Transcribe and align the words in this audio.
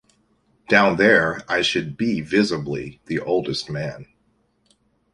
Down 0.67 0.97
there 0.97 1.41
I 1.47 1.61
should 1.61 1.95
be 1.95 2.21
visibly 2.21 2.99
the 3.05 3.19
oldest 3.19 3.69
man. 3.69 4.07